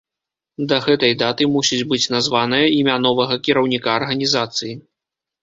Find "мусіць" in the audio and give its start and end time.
1.55-1.87